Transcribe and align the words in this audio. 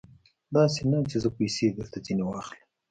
داسې 0.55 0.81
نه 0.91 0.97
چې 1.09 1.17
زه 1.23 1.29
پیسې 1.37 1.65
بېرته 1.75 1.97
ځنې 2.05 2.23
واخلم. 2.25 2.67